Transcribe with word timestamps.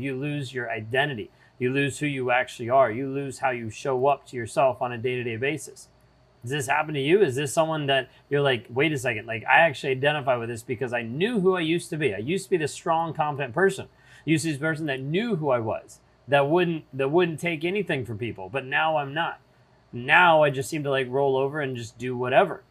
You 0.00 0.16
lose 0.16 0.54
your 0.54 0.70
identity. 0.70 1.30
You 1.58 1.72
lose 1.72 1.98
who 1.98 2.06
you 2.06 2.30
actually 2.30 2.70
are. 2.70 2.90
You 2.90 3.08
lose 3.08 3.40
how 3.40 3.50
you 3.50 3.70
show 3.70 4.06
up 4.06 4.26
to 4.28 4.36
yourself 4.36 4.80
on 4.80 4.92
a 4.92 4.98
day 4.98 5.16
to 5.16 5.24
day 5.24 5.36
basis. 5.36 5.88
Does 6.42 6.50
this 6.52 6.66
happen 6.68 6.94
to 6.94 7.00
you? 7.00 7.20
Is 7.20 7.34
this 7.34 7.52
someone 7.52 7.86
that 7.86 8.08
you're 8.30 8.40
like, 8.40 8.66
wait 8.70 8.92
a 8.92 8.98
second, 8.98 9.26
like 9.26 9.44
I 9.44 9.58
actually 9.60 9.90
identify 9.90 10.36
with 10.36 10.48
this 10.48 10.62
because 10.62 10.92
I 10.92 11.02
knew 11.02 11.40
who 11.40 11.56
I 11.56 11.60
used 11.60 11.90
to 11.90 11.96
be. 11.96 12.14
I 12.14 12.18
used 12.18 12.44
to 12.44 12.50
be 12.50 12.56
the 12.56 12.68
strong, 12.68 13.12
confident 13.12 13.54
person. 13.54 13.88
I 14.26 14.30
used 14.30 14.44
to 14.44 14.48
be 14.48 14.52
this 14.52 14.60
person 14.60 14.86
that 14.86 15.00
knew 15.00 15.36
who 15.36 15.50
I 15.50 15.58
was, 15.58 15.98
that 16.28 16.48
wouldn't 16.48 16.84
that 16.92 17.10
wouldn't 17.10 17.40
take 17.40 17.64
anything 17.64 18.04
from 18.04 18.18
people. 18.18 18.48
But 18.48 18.64
now 18.64 18.98
I'm 18.98 19.12
not. 19.12 19.40
Now 19.92 20.42
I 20.42 20.50
just 20.50 20.68
seem 20.68 20.84
to 20.84 20.90
like 20.90 21.08
roll 21.10 21.36
over 21.36 21.60
and 21.60 21.76
just 21.76 21.98
do 21.98 22.16
whatever. 22.16 22.62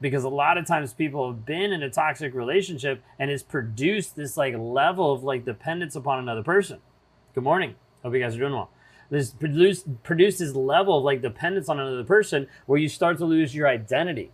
Because 0.00 0.24
a 0.24 0.28
lot 0.28 0.58
of 0.58 0.66
times 0.66 0.92
people 0.92 1.30
have 1.30 1.46
been 1.46 1.72
in 1.72 1.82
a 1.82 1.90
toxic 1.90 2.34
relationship 2.34 3.02
and 3.18 3.30
it's 3.30 3.42
produced 3.42 4.16
this 4.16 4.36
like 4.36 4.54
level 4.56 5.12
of 5.12 5.24
like 5.24 5.44
dependence 5.44 5.96
upon 5.96 6.18
another 6.18 6.42
person. 6.42 6.80
Good 7.34 7.44
morning. 7.44 7.76
Hope 8.02 8.14
you 8.14 8.20
guys 8.20 8.36
are 8.36 8.40
doing 8.40 8.52
well 8.52 8.70
this 9.10 9.30
produce, 9.30 9.84
produces 10.02 10.56
level 10.56 10.98
of 10.98 11.04
like 11.04 11.22
dependence 11.22 11.68
on 11.68 11.78
another 11.78 12.04
person 12.04 12.46
where 12.66 12.78
you 12.78 12.88
start 12.88 13.18
to 13.18 13.24
lose 13.24 13.54
your 13.54 13.68
identity. 13.68 14.30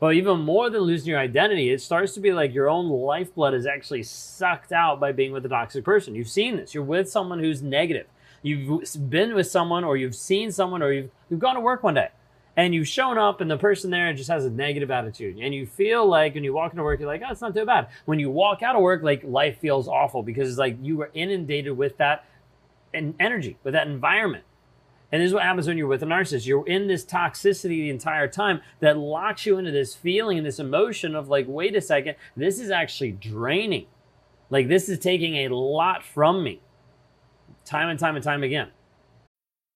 But 0.00 0.14
even 0.14 0.40
more 0.40 0.70
than 0.70 0.82
losing 0.82 1.10
your 1.10 1.18
identity, 1.18 1.70
it 1.70 1.80
starts 1.80 2.14
to 2.14 2.20
be 2.20 2.32
like 2.32 2.52
your 2.52 2.68
own 2.68 2.88
lifeblood 2.88 3.54
is 3.54 3.66
actually 3.66 4.02
sucked 4.02 4.72
out 4.72 5.00
by 5.00 5.12
being 5.12 5.32
with 5.32 5.46
a 5.46 5.48
toxic 5.48 5.84
person. 5.84 6.14
You've 6.14 6.28
seen 6.28 6.56
this. 6.56 6.74
You're 6.74 6.84
with 6.84 7.08
someone 7.08 7.38
who's 7.38 7.62
negative. 7.62 8.06
You've 8.42 8.84
been 9.08 9.34
with 9.34 9.46
someone 9.46 9.84
or 9.84 9.96
you've 9.96 10.14
seen 10.14 10.52
someone 10.52 10.82
or 10.82 10.92
you've, 10.92 11.10
you've 11.30 11.40
gone 11.40 11.54
to 11.54 11.60
work 11.60 11.82
one 11.82 11.94
day 11.94 12.10
and 12.56 12.74
you've 12.74 12.88
shown 12.88 13.18
up 13.18 13.40
and 13.40 13.50
the 13.50 13.56
person 13.56 13.90
there 13.90 14.12
just 14.12 14.30
has 14.30 14.44
a 14.44 14.50
negative 14.50 14.90
attitude 14.90 15.36
and 15.38 15.54
you 15.54 15.66
feel 15.66 16.06
like 16.06 16.34
when 16.34 16.44
you 16.44 16.52
walk 16.52 16.72
into 16.72 16.82
work 16.82 17.00
you're 17.00 17.08
like 17.08 17.22
oh 17.26 17.30
it's 17.30 17.40
not 17.40 17.54
too 17.54 17.64
bad 17.66 17.88
when 18.04 18.18
you 18.18 18.30
walk 18.30 18.62
out 18.62 18.76
of 18.76 18.82
work 18.82 19.02
like 19.02 19.22
life 19.24 19.58
feels 19.58 19.88
awful 19.88 20.22
because 20.22 20.48
it's 20.48 20.58
like 20.58 20.76
you 20.80 20.96
were 20.96 21.10
inundated 21.14 21.76
with 21.76 21.96
that 21.96 22.24
energy, 22.94 23.58
with 23.62 23.74
that 23.74 23.86
environment. 23.86 24.44
And 25.12 25.22
this 25.22 25.28
is 25.28 25.34
what 25.34 25.42
happens 25.42 25.68
when 25.68 25.78
you're 25.78 25.86
with 25.86 26.02
a 26.02 26.06
narcissist. 26.06 26.46
You're 26.46 26.66
in 26.66 26.88
this 26.88 27.04
toxicity 27.04 27.68
the 27.68 27.90
entire 27.90 28.26
time 28.26 28.60
that 28.80 28.98
locks 28.98 29.46
you 29.46 29.58
into 29.58 29.70
this 29.70 29.94
feeling 29.94 30.38
and 30.38 30.46
this 30.46 30.58
emotion 30.58 31.14
of 31.14 31.28
like, 31.28 31.46
wait 31.48 31.76
a 31.76 31.80
second, 31.80 32.16
this 32.36 32.58
is 32.58 32.70
actually 32.70 33.12
draining. 33.12 33.86
Like, 34.50 34.68
this 34.68 34.88
is 34.88 34.98
taking 34.98 35.36
a 35.36 35.48
lot 35.48 36.04
from 36.04 36.42
me, 36.42 36.60
time 37.64 37.88
and 37.88 37.98
time 37.98 38.16
and 38.16 38.24
time 38.24 38.42
again. 38.42 38.70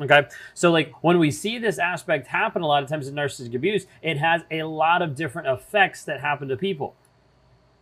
Okay. 0.00 0.28
So, 0.54 0.70
like, 0.70 0.92
when 1.02 1.18
we 1.18 1.30
see 1.30 1.58
this 1.58 1.78
aspect 1.78 2.28
happen 2.28 2.62
a 2.62 2.66
lot 2.66 2.82
of 2.82 2.88
times 2.88 3.06
in 3.06 3.14
narcissistic 3.14 3.54
abuse, 3.54 3.86
it 4.02 4.16
has 4.16 4.42
a 4.50 4.62
lot 4.62 5.02
of 5.02 5.14
different 5.14 5.48
effects 5.48 6.04
that 6.04 6.20
happen 6.20 6.48
to 6.48 6.56
people. 6.56 6.94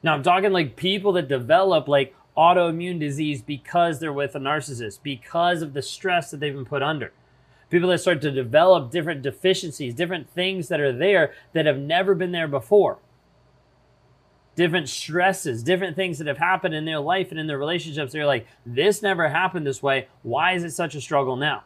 Now, 0.03 0.15
I'm 0.15 0.23
talking 0.23 0.53
like 0.53 0.77
people 0.77 1.13
that 1.13 1.29
develop 1.29 1.87
like 1.87 2.15
autoimmune 2.37 3.01
disease 3.01 3.43
because 3.43 3.99
they're 3.99 4.13
with 4.13 4.35
a 4.35 4.41
narcissist, 4.41 5.01
because 5.03 5.63
of 5.63 5.75
the 5.75 5.83
stress 5.83 6.31
that 6.31 6.41
they've 6.41 6.55
been 6.55 6.65
put 6.65 6.83
under. 6.83 7.13
People 7.71 7.91
that 7.91 7.99
start 7.99 8.23
to 8.23 8.31
develop 8.31 8.91
different 8.91 9.23
deficiencies, 9.23 9.95
different 9.95 10.31
things 10.31 10.69
that 10.69 10.81
are 10.81 10.93
there 10.93 11.33
that 11.53 11.67
have 11.67 11.79
never 11.79 12.15
been 12.15 12.33
there 12.33 12.49
before. 12.49 12.99
Different 14.55 14.89
stresses, 14.89 15.63
different 15.63 15.95
things 15.95 16.19
that 16.19 16.27
have 16.27 16.39
happened 16.39 16.75
in 16.75 16.85
their 16.85 17.01
life 17.01 17.31
and 17.31 17.39
in 17.39 17.47
their 17.47 17.59
relationships. 17.59 18.13
They're 18.13 18.27
like, 18.27 18.47
this 18.65 19.03
never 19.03 19.29
happened 19.29 19.67
this 19.67 19.83
way. 19.83 20.09
Why 20.23 20.55
is 20.55 20.65
it 20.65 20.71
such 20.71 20.95
a 20.95 21.01
struggle 21.01 21.37
now? 21.37 21.65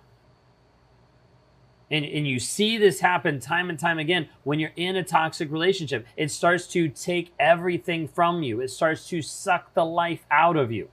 And, 1.93 2.07
and 2.07 2.27
you 2.27 2.41
see 2.41 2.79
this 2.79 3.01
happen 3.01 3.39
time 3.39 3.69
and 3.69 3.79
time 3.79 3.99
again 3.99 4.31
when 4.45 4.59
you're 4.59 4.73
in 4.77 4.97
a 4.97 5.05
toxic 5.05 5.53
relationship. 5.53 6.07
It 6.17 6.31
starts 6.31 6.67
to 6.69 6.89
take 6.89 7.35
everything 7.39 8.09
from 8.09 8.43
you, 8.43 8.61
it 8.61 8.71
starts 8.71 9.07
to 9.09 9.21
suck 9.21 9.75
the 9.75 9.85
life 9.85 10.25
out 10.31 10.57
of 10.57 10.73
you. 10.73 10.89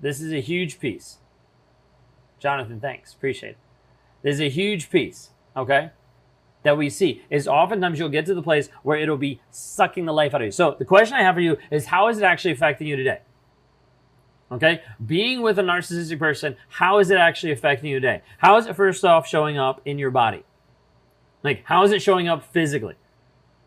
This 0.00 0.20
is 0.20 0.32
a 0.32 0.40
huge 0.40 0.78
piece. 0.78 1.18
Jonathan, 2.38 2.78
thanks. 2.78 3.12
Appreciate 3.12 3.50
it. 3.50 3.58
This 4.22 4.34
is 4.34 4.40
a 4.40 4.48
huge 4.48 4.90
piece, 4.90 5.30
okay? 5.56 5.90
That 6.62 6.78
we 6.78 6.88
see 6.88 7.22
is 7.30 7.48
oftentimes 7.48 7.98
you'll 7.98 8.08
get 8.10 8.26
to 8.26 8.34
the 8.34 8.42
place 8.42 8.68
where 8.84 8.96
it'll 8.96 9.16
be 9.16 9.40
sucking 9.50 10.04
the 10.04 10.12
life 10.12 10.34
out 10.34 10.40
of 10.40 10.46
you. 10.46 10.52
So 10.52 10.76
the 10.78 10.84
question 10.84 11.16
I 11.16 11.22
have 11.22 11.34
for 11.34 11.40
you 11.40 11.56
is 11.70 11.86
how 11.86 12.08
is 12.08 12.18
it 12.18 12.24
actually 12.24 12.52
affecting 12.52 12.86
you 12.86 12.96
today? 12.96 13.20
Okay? 14.54 14.82
Being 15.04 15.42
with 15.42 15.58
a 15.58 15.62
narcissistic 15.62 16.18
person, 16.18 16.56
how 16.68 16.98
is 16.98 17.10
it 17.10 17.18
actually 17.18 17.52
affecting 17.52 17.90
you 17.90 17.98
today? 17.98 18.22
How 18.38 18.56
is 18.56 18.66
it 18.66 18.76
first 18.76 19.04
off 19.04 19.26
showing 19.26 19.58
up 19.58 19.80
in 19.84 19.98
your 19.98 20.12
body? 20.12 20.44
Like, 21.42 21.64
how 21.64 21.82
is 21.82 21.92
it 21.92 22.00
showing 22.00 22.28
up 22.28 22.44
physically? 22.52 22.94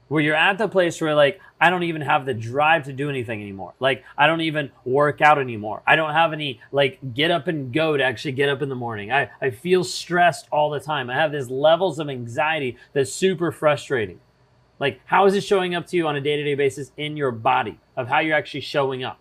Where 0.07 0.23
you're 0.23 0.35
at 0.35 0.57
the 0.57 0.69
place 0.69 1.01
where, 1.01 1.13
like, 1.13 1.41
I 1.59 1.69
don't 1.69 1.83
even 1.83 2.01
have 2.01 2.25
the 2.25 2.33
drive 2.33 2.85
to 2.85 2.93
do 2.93 3.09
anything 3.09 3.41
anymore. 3.41 3.73
Like, 3.81 4.05
I 4.17 4.25
don't 4.27 4.39
even 4.41 4.71
work 4.85 5.19
out 5.19 5.37
anymore. 5.37 5.83
I 5.85 5.97
don't 5.97 6.13
have 6.13 6.31
any, 6.31 6.61
like, 6.71 6.99
get 7.13 7.29
up 7.29 7.47
and 7.47 7.73
go 7.73 7.97
to 7.97 8.03
actually 8.03 8.31
get 8.31 8.47
up 8.47 8.61
in 8.61 8.69
the 8.69 8.75
morning. 8.75 9.11
I, 9.11 9.29
I 9.41 9.49
feel 9.49 9.83
stressed 9.83 10.47
all 10.51 10.69
the 10.69 10.79
time. 10.79 11.09
I 11.09 11.15
have 11.15 11.33
these 11.33 11.49
levels 11.49 11.99
of 11.99 12.09
anxiety 12.09 12.77
that's 12.93 13.11
super 13.11 13.51
frustrating. 13.51 14.21
Like, 14.79 15.01
how 15.05 15.25
is 15.25 15.33
it 15.33 15.43
showing 15.43 15.75
up 15.75 15.87
to 15.87 15.97
you 15.97 16.07
on 16.07 16.15
a 16.15 16.21
day 16.21 16.37
to 16.37 16.43
day 16.43 16.55
basis 16.55 16.93
in 16.95 17.17
your 17.17 17.31
body 17.31 17.77
of 17.97 18.07
how 18.07 18.19
you're 18.19 18.37
actually 18.37 18.61
showing 18.61 19.03
up? 19.03 19.19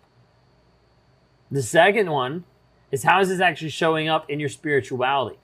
The 1.51 1.63
second 1.63 2.11
one 2.11 2.43
is 2.91 3.03
how 3.03 3.21
is 3.21 3.29
this 3.29 3.39
actually 3.39 3.69
showing 3.69 4.09
up 4.09 4.29
in 4.29 4.39
your 4.39 4.49
spirituality? 4.49 5.37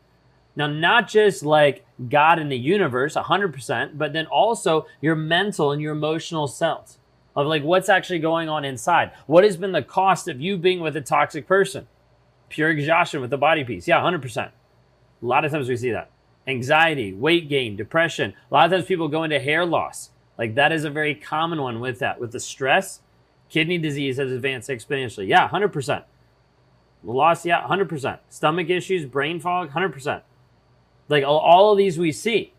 Now, 0.56 0.68
not 0.68 1.08
just 1.08 1.44
like 1.44 1.86
God 2.09 2.40
in 2.40 2.50
the 2.50 2.58
universe, 2.58 3.16
100%, 3.16 3.97
but 3.97 4.13
then 4.13 4.25
also 4.28 4.86
your 5.02 5.16
mental 5.16 5.72
and 5.72 5.81
your 5.81 5.94
emotional 5.94 6.47
self 6.47 6.97
of 7.36 7.47
like 7.47 7.63
what's 7.63 7.90
actually 7.90 8.19
going 8.19 8.50
on 8.50 8.63
inside. 8.63 9.12
What 9.25 9.44
has 9.44 9.58
been 9.58 9.72
the 9.72 9.81
cost 9.81 10.28
of 10.28 10.40
you 10.40 10.58
being 10.58 10.80
with 10.80 10.96
a 10.96 11.02
toxic 11.02 11.47
person? 11.47 11.88
Pure 12.50 12.72
exhaustion 12.72 13.22
with 13.22 13.31
the 13.31 13.38
body 13.38 13.63
piece. 13.63 13.88
Yeah, 13.88 14.00
100%. 14.00 14.38
A 14.38 14.52
lot 15.22 15.44
of 15.44 15.52
times 15.52 15.68
we 15.68 15.78
see 15.78 15.92
that. 15.92 16.12
Anxiety, 16.46 17.13
weight 17.13 17.50
gain, 17.50 17.75
depression. 17.75 18.34
A 18.52 18.53
lot 18.53 18.66
of 18.66 18.72
times 18.72 18.86
people 18.86 19.08
go 19.08 19.24
into 19.24 19.40
hair 19.40 19.66
loss. 19.66 20.12
Like 20.38 20.56
that 20.56 20.72
is 20.72 20.84
a 20.84 20.90
very 20.90 21.16
common 21.16 21.62
one 21.62 21.80
with 21.80 22.00
that, 22.00 22.19
with 22.19 22.31
the 22.31 22.40
stress 22.40 23.00
Kidney 23.53 23.78
disease 23.78 24.18
has 24.18 24.31
advanced 24.31 24.68
exponentially. 24.68 25.28
Yeah, 25.28 25.47
100%. 25.47 26.06
Loss, 27.03 27.46
yeah, 27.46 27.62
100%. 27.62 28.18
Stomach 28.28 28.68
issues, 28.72 29.06
brain 29.06 29.40
fog, 29.40 29.69
100%. 29.69 30.24
Like 31.08 31.24
all, 31.24 31.72
of 31.72 31.78
these 31.78 32.00
we 32.00 32.12
see. 32.12 32.53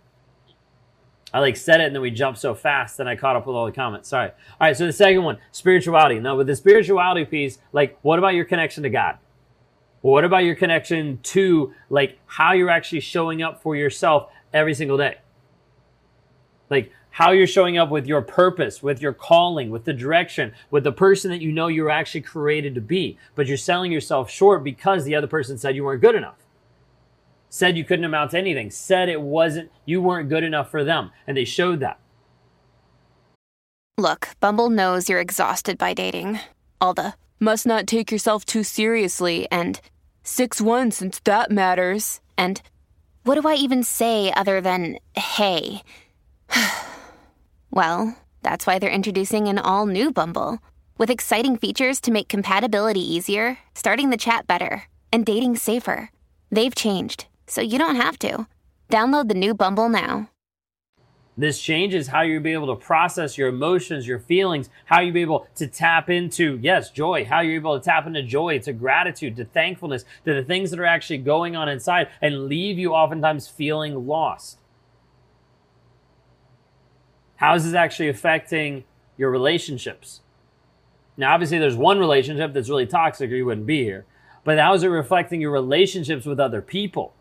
I 1.33 1.41
like 1.41 1.57
said 1.57 1.81
it 1.81 1.87
and 1.87 1.97
then 1.97 2.01
we 2.01 2.13
jumped 2.13 2.39
so 2.39 2.55
fast 2.55 3.01
and 3.01 3.09
I 3.09 3.17
caught 3.17 3.35
up 3.35 3.45
with 3.45 3.57
all 3.57 3.67
the 3.67 3.73
comments. 3.73 4.09
Sorry. 4.09 4.29
All 4.29 4.37
right, 4.61 4.77
so 4.77 4.87
the 4.87 4.93
second 4.93 5.25
one, 5.25 5.39
spirituality. 5.51 6.21
Now, 6.21 6.37
with 6.37 6.47
the 6.47 6.55
spirituality 6.55 7.25
piece, 7.25 7.59
like, 7.73 7.99
what 8.03 8.21
about 8.21 8.35
your 8.35 8.45
connection 8.45 8.85
to 8.85 8.89
God? 8.89 9.19
What 10.03 10.23
about 10.23 10.45
your 10.45 10.55
connection 10.55 11.19
to 11.25 11.75
like 11.91 12.21
how 12.27 12.53
you're 12.53 12.71
actually 12.71 13.01
showing 13.01 13.43
up 13.43 13.61
for 13.61 13.75
yourself 13.75 14.31
every 14.53 14.75
single 14.75 14.97
day? 14.97 15.17
Like, 16.71 16.93
how 17.11 17.31
you're 17.31 17.47
showing 17.47 17.79
up 17.79 17.91
with 17.91 18.07
your 18.07 18.23
purpose, 18.23 18.83
with 18.83 19.01
your 19.01 19.13
calling, 19.13 19.71
with 19.71 19.85
the 19.85 19.93
direction, 19.93 20.53
with 20.71 20.83
the 20.83 20.91
person 20.91 21.31
that 21.31 21.41
you 21.41 21.53
know 21.53 21.69
you're 21.69 21.91
actually 21.91 22.23
created 22.23 22.75
to 22.75 22.81
be. 22.81 23.17
But 23.37 23.47
you're 23.47 23.57
selling 23.57 23.93
yourself 23.93 24.29
short 24.29 24.65
because 24.65 25.05
the 25.05 25.15
other 25.15 25.29
person 25.29 25.57
said 25.57 25.77
you 25.77 25.85
weren't 25.85 26.01
good 26.01 26.17
enough. 26.17 26.39
Said 27.49 27.77
you 27.77 27.85
couldn't 27.85 28.05
amount 28.05 28.33
to 28.33 28.39
anything. 28.39 28.69
Said 28.69 29.09
it 29.09 29.21
wasn't, 29.21 29.71
you 29.85 30.03
weren't 30.03 30.29
good 30.29 30.43
enough 30.43 30.73
for 30.73 30.83
them. 30.83 31.13
And 31.25 31.37
they 31.37 31.45
showed 31.45 31.79
that. 31.81 32.01
Look, 33.97 34.31
Bumble 34.41 34.71
knows 34.71 35.09
you're 35.09 35.21
exhausted 35.21 35.79
by 35.79 35.95
dating. 35.95 36.41
All 36.81 36.95
the 36.95 37.15
must 37.39 37.65
not 37.65 37.87
take 37.87 38.11
yourself 38.11 38.45
too 38.45 38.65
seriously 38.65 39.47
and 39.53 39.81
6 40.25 40.61
1 40.61 40.91
since 40.91 41.21
that 41.21 41.53
matters. 41.53 42.21
And 42.37 42.61
what 43.23 43.41
do 43.41 43.47
I 43.47 43.55
even 43.55 43.85
say 43.85 44.33
other 44.33 44.61
than 44.61 44.99
hey? 45.15 45.83
Well, 47.71 48.17
that's 48.45 48.69
why 48.69 48.79
they're 48.79 48.89
introducing 48.89 49.49
an 49.49 49.59
all 49.59 49.87
new 49.87 50.13
Bumble 50.13 50.61
with 50.97 51.11
exciting 51.11 51.57
features 51.57 52.01
to 52.03 52.13
make 52.13 52.29
compatibility 52.29 53.01
easier, 53.01 53.59
starting 53.75 54.11
the 54.11 54.17
chat 54.17 54.47
better, 54.47 54.85
and 55.13 55.27
dating 55.27 55.57
safer. 55.57 56.11
They've 56.53 56.75
changed, 56.75 57.27
so 57.49 57.61
you 57.61 57.81
don't 57.81 57.97
have 57.97 58.17
to. 58.21 58.47
Download 58.91 59.29
the 59.29 59.35
new 59.35 59.55
Bumble 59.55 59.89
now. 59.89 60.31
This 61.37 61.61
changes 61.61 62.07
how 62.07 62.23
you'll 62.23 62.45
be 62.45 62.53
able 62.53 62.69
to 62.69 62.81
process 62.81 63.37
your 63.37 63.49
emotions, 63.49 64.07
your 64.07 64.21
feelings, 64.21 64.71
how 64.85 65.01
you'll 65.01 65.15
be 65.15 65.23
able 65.23 65.49
to 65.57 65.67
tap 65.67 66.09
into, 66.09 66.61
yes, 66.63 66.91
joy, 66.91 67.25
how 67.25 67.41
you're 67.41 67.57
able 67.57 67.77
to 67.77 67.85
tap 67.85 68.07
into 68.07 68.23
joy, 68.23 68.61
to 68.61 68.73
gratitude, 68.73 69.35
to 69.37 69.45
thankfulness, 69.45 70.05
to 70.25 70.33
the 70.33 70.45
things 70.45 70.71
that 70.71 70.79
are 70.79 70.85
actually 70.85 71.19
going 71.19 71.57
on 71.57 71.69
inside 71.69 72.07
and 72.23 72.47
leave 72.47 72.79
you 72.79 72.93
oftentimes 72.93 73.49
feeling 73.49 74.07
lost. 74.07 74.59
How 77.37 77.55
is 77.55 77.65
this 77.65 77.75
actually 77.75 78.09
affecting 78.09 78.85
your 79.17 79.31
relationships? 79.31 80.21
Now, 81.17 81.35
obviously, 81.35 81.59
there's 81.59 81.77
one 81.77 81.99
relationship 81.99 82.53
that's 82.53 82.69
really 82.69 82.87
toxic 82.87 83.31
or 83.31 83.35
you 83.35 83.47
wouldn't 83.47 83.67
be 83.67 83.85
here, 83.85 84.05
but 84.43 84.59
how 84.59 84.75
is 84.75 84.83
it 84.83 84.89
reflecting 84.89 85.41
your 85.41 85.53
relationships 85.53 86.27
with 86.27 86.41
other 86.41 86.61
people? 86.61 87.15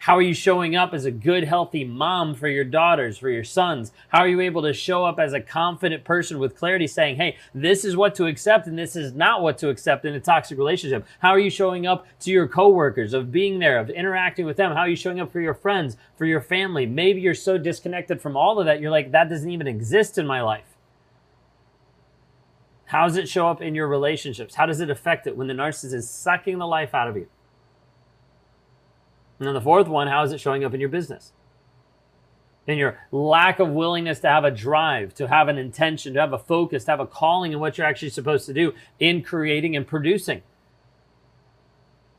How 0.00 0.16
are 0.16 0.22
you 0.22 0.32
showing 0.32 0.76
up 0.76 0.94
as 0.94 1.04
a 1.04 1.10
good, 1.10 1.44
healthy 1.44 1.84
mom 1.84 2.34
for 2.34 2.46
your 2.46 2.64
daughters, 2.64 3.18
for 3.18 3.28
your 3.28 3.42
sons? 3.42 3.92
How 4.08 4.20
are 4.20 4.28
you 4.28 4.40
able 4.40 4.62
to 4.62 4.72
show 4.72 5.04
up 5.04 5.18
as 5.18 5.32
a 5.32 5.40
confident 5.40 6.04
person 6.04 6.38
with 6.38 6.56
clarity 6.56 6.86
saying, 6.86 7.16
hey, 7.16 7.36
this 7.52 7.84
is 7.84 7.96
what 7.96 8.14
to 8.14 8.26
accept 8.26 8.68
and 8.68 8.78
this 8.78 8.94
is 8.94 9.12
not 9.12 9.42
what 9.42 9.58
to 9.58 9.68
accept 9.68 10.04
in 10.04 10.14
a 10.14 10.20
toxic 10.20 10.56
relationship? 10.56 11.04
How 11.18 11.30
are 11.30 11.38
you 11.38 11.50
showing 11.50 11.86
up 11.86 12.06
to 12.20 12.30
your 12.30 12.46
coworkers, 12.46 13.12
of 13.12 13.32
being 13.32 13.58
there, 13.58 13.78
of 13.78 13.90
interacting 13.90 14.46
with 14.46 14.56
them? 14.56 14.72
How 14.72 14.80
are 14.80 14.88
you 14.88 14.96
showing 14.96 15.18
up 15.18 15.32
for 15.32 15.40
your 15.40 15.54
friends, 15.54 15.96
for 16.16 16.26
your 16.26 16.40
family? 16.40 16.86
Maybe 16.86 17.20
you're 17.20 17.34
so 17.34 17.58
disconnected 17.58 18.20
from 18.20 18.36
all 18.36 18.60
of 18.60 18.66
that, 18.66 18.80
you're 18.80 18.92
like, 18.92 19.10
that 19.10 19.28
doesn't 19.28 19.50
even 19.50 19.66
exist 19.66 20.16
in 20.16 20.26
my 20.26 20.40
life. 20.42 20.76
How 22.86 23.06
does 23.06 23.16
it 23.16 23.28
show 23.28 23.48
up 23.48 23.60
in 23.60 23.74
your 23.74 23.88
relationships? 23.88 24.54
How 24.54 24.64
does 24.64 24.80
it 24.80 24.88
affect 24.88 25.26
it 25.26 25.36
when 25.36 25.48
the 25.48 25.54
narcissist 25.54 25.92
is 25.92 26.08
sucking 26.08 26.58
the 26.58 26.66
life 26.66 26.94
out 26.94 27.08
of 27.08 27.16
you? 27.16 27.28
And 29.38 29.46
then 29.46 29.54
the 29.54 29.60
fourth 29.60 29.88
one, 29.88 30.08
how 30.08 30.22
is 30.24 30.32
it 30.32 30.40
showing 30.40 30.64
up 30.64 30.74
in 30.74 30.80
your 30.80 30.88
business? 30.88 31.32
In 32.66 32.76
your 32.76 32.98
lack 33.12 33.60
of 33.60 33.70
willingness 33.70 34.20
to 34.20 34.28
have 34.28 34.44
a 34.44 34.50
drive, 34.50 35.14
to 35.14 35.28
have 35.28 35.48
an 35.48 35.56
intention, 35.56 36.14
to 36.14 36.20
have 36.20 36.32
a 36.32 36.38
focus, 36.38 36.84
to 36.84 36.90
have 36.90 37.00
a 37.00 37.06
calling 37.06 37.52
in 37.52 37.60
what 37.60 37.78
you're 37.78 37.86
actually 37.86 38.10
supposed 38.10 38.46
to 38.46 38.52
do 38.52 38.74
in 38.98 39.22
creating 39.22 39.74
and 39.74 39.86
producing. 39.86 40.42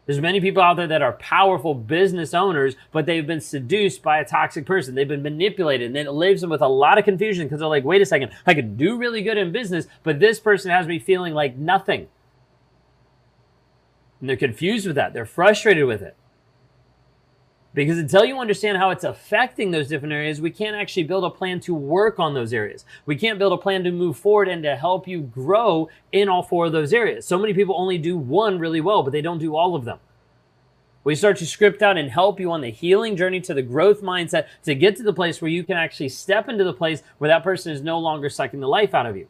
There's 0.10 0.21
many 0.21 0.42
people 0.42 0.63
out 0.63 0.77
there 0.77 0.88
that 0.88 1.04
are 1.04 1.13
powerful 1.13 1.75
business 1.75 2.33
owners, 2.33 2.75
but 2.92 3.06
they've 3.06 3.27
been 3.27 3.42
seduced 3.42 4.01
by 4.01 4.18
a 4.18 4.25
toxic 4.25 4.65
person. 4.65 4.95
They've 4.95 5.07
been 5.07 5.22
manipulated, 5.22 5.86
and 5.86 5.95
it 5.95 6.12
leaves 6.12 6.42
them 6.42 6.50
with 6.50 6.63
a 6.63 6.68
lot 6.68 6.98
of 6.98 7.06
confusion 7.06 7.45
because 7.45 7.60
they're 7.60 7.68
like, 7.68 7.83
wait 7.83 8.01
a 8.01 8.07
second, 8.07 8.31
I 8.48 8.56
could 8.56 8.75
do 8.75 8.98
really 8.98 9.22
good 9.22 9.38
in 9.38 9.51
business, 9.51 9.86
but 10.01 10.19
this 10.19 10.39
person 10.39 10.72
has 10.72 10.88
me 10.88 10.98
feeling 10.98 11.36
like 11.36 11.57
nothing. 11.57 12.07
And 14.19 14.27
they're 14.27 14.36
confused 14.36 14.88
with 14.88 14.95
that. 14.95 15.13
They're 15.13 15.27
frustrated 15.27 15.86
with 15.86 16.01
it. 16.01 16.15
Because 17.79 17.97
until 17.97 18.25
you 18.25 18.39
understand 18.39 18.77
how 18.77 18.89
it's 18.89 19.05
affecting 19.05 19.71
those 19.71 19.87
different 19.87 20.11
areas, 20.11 20.41
we 20.41 20.51
can't 20.51 20.75
actually 20.75 21.03
build 21.03 21.23
a 21.23 21.29
plan 21.29 21.61
to 21.61 21.73
work 21.73 22.19
on 22.19 22.33
those 22.33 22.51
areas. 22.51 22.83
We 23.05 23.15
can't 23.15 23.39
build 23.39 23.53
a 23.53 23.57
plan 23.57 23.85
to 23.85 23.91
move 23.93 24.17
forward 24.17 24.49
and 24.49 24.61
to 24.63 24.75
help 24.75 25.07
you 25.07 25.21
grow 25.21 25.87
in 26.11 26.27
all 26.27 26.43
four 26.43 26.65
of 26.65 26.73
those 26.73 26.91
areas. 26.91 27.25
So 27.25 27.39
many 27.39 27.53
people 27.53 27.75
only 27.77 27.97
do 27.97 28.17
one 28.17 28.59
really 28.59 28.81
well, 28.81 29.01
but 29.01 29.13
they 29.13 29.21
don't 29.21 29.37
do 29.37 29.55
all 29.55 29.75
of 29.75 29.85
them. 29.85 29.99
We 31.05 31.15
start 31.15 31.37
to 31.37 31.45
script 31.45 31.81
out 31.81 31.97
and 31.97 32.09
help 32.09 32.37
you 32.37 32.51
on 32.51 32.59
the 32.59 32.69
healing 32.69 33.15
journey 33.15 33.39
to 33.39 33.53
the 33.53 33.61
growth 33.61 34.01
mindset 34.01 34.47
to 34.63 34.75
get 34.75 34.97
to 34.97 35.03
the 35.03 35.13
place 35.13 35.41
where 35.41 35.49
you 35.49 35.63
can 35.63 35.77
actually 35.77 36.09
step 36.09 36.49
into 36.49 36.65
the 36.65 36.73
place 36.73 37.01
where 37.17 37.29
that 37.29 37.45
person 37.45 37.71
is 37.71 37.81
no 37.81 37.97
longer 37.97 38.29
sucking 38.29 38.59
the 38.59 38.67
life 38.67 38.93
out 38.93 39.05
of 39.05 39.15
you 39.15 39.29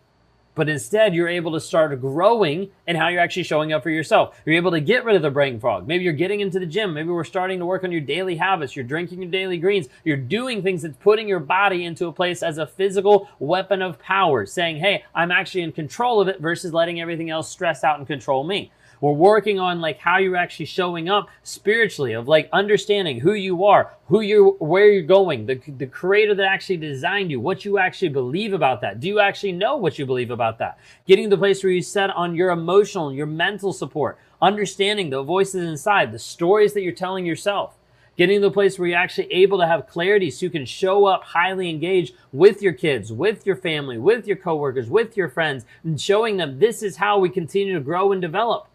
but 0.60 0.68
instead 0.68 1.16
you're 1.16 1.30
able 1.30 1.54
to 1.54 1.60
start 1.62 1.98
growing 2.02 2.70
and 2.86 2.98
how 2.98 3.08
you're 3.08 3.22
actually 3.22 3.44
showing 3.44 3.72
up 3.72 3.82
for 3.82 3.90
yourself. 3.90 4.38
You're 4.46 4.58
able 4.58 4.72
to 4.72 4.82
get 4.82 5.06
rid 5.06 5.16
of 5.16 5.22
the 5.22 5.32
brain 5.32 5.58
fog. 5.58 5.88
Maybe 5.88 6.04
you're 6.04 6.12
getting 6.12 6.42
into 6.42 6.60
the 6.60 6.66
gym. 6.66 6.94
Maybe 6.94 7.08
we're 7.08 7.24
starting 7.24 7.60
to 7.60 7.66
work 7.66 7.86
on 7.86 7.94
your 7.94 8.02
daily 8.02 8.36
habits. 8.36 8.76
You're 8.76 8.84
drinking 8.84 9.22
your 9.22 9.32
daily 9.32 9.58
greens. 9.58 9.88
You're 10.04 10.18
doing 10.18 10.62
things 10.62 10.82
that's 10.82 10.98
putting 10.98 11.30
your 11.30 11.40
body 11.40 11.86
into 11.86 12.08
a 12.08 12.12
place 12.12 12.44
as 12.44 12.58
a 12.58 12.68
physical 12.68 13.30
weapon 13.40 13.82
of 13.82 14.00
power, 14.00 14.46
saying, 14.46 14.80
hey, 14.80 15.06
I'm 15.16 15.32
actually 15.32 15.62
in 15.62 15.72
control 15.72 16.20
of 16.20 16.28
it 16.28 16.42
versus 16.42 16.74
letting 16.74 17.00
everything 17.00 17.30
else 17.30 17.48
stress 17.48 17.86
out 17.86 17.98
and 17.98 18.06
control 18.06 18.44
me. 18.44 18.70
We're 19.02 19.14
working 19.14 19.60
on 19.60 19.80
like 19.80 20.00
how 20.00 20.18
you're 20.18 20.36
actually 20.36 20.66
showing 20.66 21.08
up 21.08 21.30
spiritually, 21.44 22.14
of 22.14 22.28
like 22.28 22.50
understanding 22.52 23.20
who 23.20 23.34
you 23.34 23.66
are, 23.66 23.94
who 24.08 24.20
you 24.22 24.58
where 24.60 24.90
you're 24.90 25.04
going, 25.04 25.46
the 25.46 25.56
the 25.78 25.88
creator 25.88 26.36
that 26.36 26.46
actually 26.46 26.78
designed 26.78 27.32
you, 27.32 27.40
what 27.40 27.64
you 27.64 27.78
actually 27.78 28.10
believe 28.10 28.54
about 28.54 28.82
that. 28.82 29.00
Do 29.00 29.08
you 29.08 29.20
actually 29.20 29.54
know 29.54 29.78
what 29.78 29.98
you 29.98 30.06
believe 30.06 30.32
about 30.32 30.60
that? 30.60 30.78
Getting 31.08 31.26
to 31.26 31.36
the 31.36 31.40
place 31.40 31.64
where 31.64 31.72
you 31.72 31.82
set 31.82 32.10
on 32.10 32.36
your 32.36 32.52
emotional, 32.52 33.14
your 33.14 33.26
mental 33.26 33.72
support, 33.72 34.20
understanding 34.42 35.10
the 35.10 35.24
voices 35.24 35.68
inside, 35.68 36.12
the 36.12 36.20
stories 36.20 36.74
that 36.74 36.82
you're 36.82 36.92
telling 36.92 37.26
yourself 37.26 37.76
getting 38.18 38.42
to 38.42 38.48
the 38.48 38.52
place 38.52 38.78
where 38.78 38.90
you're 38.90 38.98
actually 38.98 39.32
able 39.32 39.58
to 39.58 39.66
have 39.66 39.88
clarity 39.88 40.30
so 40.30 40.46
you 40.46 40.50
can 40.50 40.66
show 40.66 41.06
up 41.06 41.24
highly 41.24 41.70
engaged 41.70 42.14
with 42.34 42.62
your 42.62 42.74
kids, 42.74 43.14
with 43.14 43.46
your 43.46 43.56
family, 43.56 43.98
with 43.98 44.28
your 44.28 44.36
coworkers, 44.36 44.90
with 44.90 45.16
your 45.16 45.30
friends, 45.30 45.64
and 45.86 46.02
showing 46.02 46.36
them 46.36 46.60
this 46.60 46.84
is 46.84 46.98
how 46.98 47.18
we 47.18 47.30
continue 47.30 47.74
to 47.74 47.80
grow 47.80 48.12
and 48.12 48.22
develop 48.22 48.68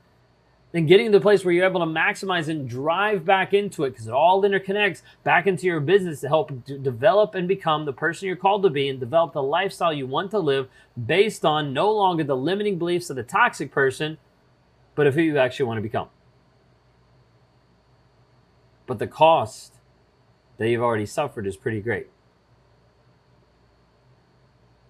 then 0.75 0.87
getting 0.87 1.13
to 1.13 1.19
the 1.19 1.23
place 1.23 1.45
where 1.45 1.55
you're 1.55 1.65
able 1.65 1.79
to 1.79 1.87
maximize 1.87 2.49
and 2.49 2.69
drive 2.69 3.25
back 3.25 3.55
into 3.55 3.85
it 3.85 3.91
because 3.91 4.09
it 4.09 4.13
all 4.13 4.43
interconnects 4.43 5.03
back 5.23 5.47
into 5.47 5.67
your 5.67 5.79
business 5.79 6.21
to 6.21 6.27
help 6.27 6.65
d- 6.65 6.77
develop 6.79 7.37
and 7.37 7.47
become 7.47 7.85
the 7.85 7.93
person 7.93 8.27
you're 8.27 8.35
called 8.35 8.65
to 8.65 8.71
be 8.71 8.89
and 8.89 8.99
develop 8.99 9.33
the 9.33 9.43
lifestyle 9.43 9.93
you 9.93 10.05
want 10.05 10.33
to 10.33 10.39
live 10.41 10.69
based 11.07 11.45
on 11.45 11.73
no 11.73 11.93
longer 11.93 12.25
the 12.25 12.37
limiting 12.37 12.77
beliefs 12.77 13.09
of 13.09 13.15
the 13.15 13.23
toxic 13.23 13.71
person, 13.71 14.19
but 14.97 15.07
of 15.07 15.15
who 15.15 15.23
you 15.23 15.39
actually 15.39 15.67
want 15.67 15.79
to 15.79 15.83
become. 15.83 16.09
But 18.89 18.99
the 18.99 19.07
cost 19.07 19.75
that 20.59 20.69
you've 20.69 20.83
already 20.83 21.07
suffered 21.07 21.47
is 21.47 21.57
pretty 21.57 21.81
great 21.83 22.09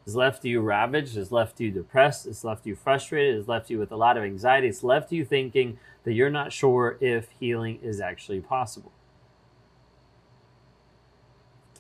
has 0.05 0.15
left 0.15 0.45
you 0.45 0.61
ravaged, 0.61 1.17
has 1.17 1.33
left 1.33 1.61
you 1.61 1.71
depressed, 1.71 2.27
has 2.27 2.45
left 2.45 2.67
you 2.67 2.75
frustrated, 2.75 3.37
has 3.37 3.49
left 3.49 3.71
you 3.71 3.79
with 3.79 3.91
a 3.91 3.97
lot 3.97 4.17
of 4.17 4.25
anxiety, 4.25 4.69
it's 4.69 4.85
left 4.85 5.13
you 5.13 5.25
thinking 5.25 5.79
that 6.05 6.13
you're 6.13 6.31
not 6.31 6.53
sure 6.53 6.99
if 7.01 7.29
healing 7.41 7.79
is 7.83 8.01
actually 8.01 8.41
possible. 8.41 8.93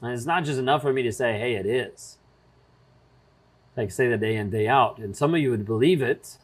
And 0.00 0.12
it's 0.12 0.26
not 0.26 0.44
just 0.44 0.58
enough 0.58 0.82
for 0.82 0.92
me 0.92 1.02
to 1.02 1.12
say, 1.12 1.38
hey, 1.38 1.54
it 1.54 1.66
is. 1.66 2.18
Like 3.76 3.90
say 3.90 4.08
that 4.08 4.20
day 4.20 4.36
in, 4.36 4.50
day 4.50 4.68
out. 4.68 4.98
And 4.98 5.16
some 5.16 5.34
of 5.34 5.40
you 5.40 5.50
would 5.50 5.66
believe 5.66 6.02
it. 6.02 6.38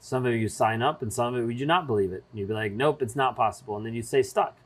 Some 0.00 0.26
of 0.26 0.34
you 0.34 0.48
sign 0.48 0.82
up, 0.82 1.00
and 1.00 1.12
some 1.12 1.34
of 1.34 1.50
you 1.50 1.56
do 1.56 1.66
not 1.66 1.86
believe 1.86 2.12
it. 2.12 2.24
And 2.30 2.40
you'd 2.40 2.48
be 2.48 2.54
like, 2.54 2.72
nope, 2.72 3.02
it's 3.02 3.14
not 3.14 3.36
possible. 3.36 3.76
And 3.76 3.86
then 3.86 3.94
you 3.94 4.02
say 4.02 4.22
stuck. 4.22 4.56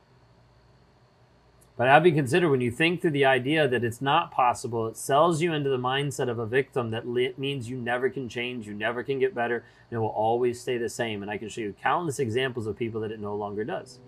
But 1.77 2.05
you 2.05 2.11
considered 2.11 2.49
when 2.49 2.61
you 2.61 2.71
think 2.71 3.01
through 3.01 3.11
the 3.11 3.25
idea 3.25 3.67
that 3.67 3.83
it's 3.83 4.01
not 4.01 4.31
possible, 4.31 4.87
it 4.87 4.97
sells 4.97 5.43
you 5.43 5.53
into 5.53 5.69
the 5.69 5.77
mindset 5.77 6.27
of 6.27 6.39
a 6.39 6.45
victim 6.47 6.89
that 6.89 7.03
it 7.05 7.37
means 7.37 7.69
you 7.69 7.77
never 7.77 8.09
can 8.09 8.27
change, 8.27 8.65
you 8.65 8.73
never 8.73 9.03
can 9.03 9.19
get 9.19 9.35
better, 9.35 9.57
and 9.57 9.97
it 9.97 9.99
will 9.99 10.07
always 10.07 10.59
stay 10.59 10.79
the 10.79 10.89
same. 10.89 11.21
And 11.21 11.29
I 11.29 11.37
can 11.37 11.49
show 11.49 11.61
you 11.61 11.75
countless 11.79 12.17
examples 12.17 12.65
of 12.65 12.77
people 12.77 12.99
that 13.01 13.11
it 13.11 13.19
no 13.19 13.35
longer 13.35 13.63
does. 13.63 13.99